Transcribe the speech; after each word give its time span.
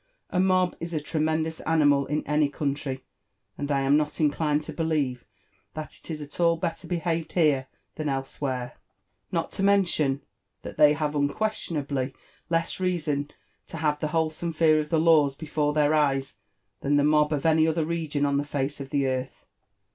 A 0.31 0.39
.mob 0.39 0.75
is 0.79 0.95
a 0.95 0.99
tremendous 0.99 1.59
animal 1.59 2.07
in 2.07 2.25
any 2.25 2.49
country, 2.49 3.03
and 3.55 3.71
I 3.71 3.81
am 3.81 3.97
not 3.97 4.19
inclined 4.19 4.63
to 4.63 4.73
believe 4.73 5.27
that 5.75 5.95
it 5.99 6.09
is 6.09 6.21
at 6.23 6.39
all 6.39 6.59
belter 6.59 6.87
behaved 6.87 7.33
here 7.33 7.67
than 7.97 8.09
elsewhere,— 8.09 8.77
not 9.31 9.51
to 9.51 9.61
mention 9.61 10.23
that 10.63 10.77
they 10.77 10.93
have 10.93 11.13
unquestionably 11.13 12.15
less 12.49 12.79
reason 12.79 13.29
to 13.67 13.77
have 13.77 13.99
the 13.99 14.07
whole 14.07 14.31
some 14.31 14.53
fear 14.53 14.79
of 14.79 14.89
the 14.89 14.99
laws 14.99 15.35
before 15.35 15.71
their 15.71 15.93
eyes 15.93 16.35
than 16.79 16.95
the 16.95 17.03
mob 17.03 17.31
of 17.31 17.45
any 17.45 17.67
other 17.67 17.85
region 17.85 18.25
on 18.25 18.37
the 18.37 18.43
face 18.43 18.79
of 18.79 18.89
the 18.89 19.05
earth. 19.05 19.45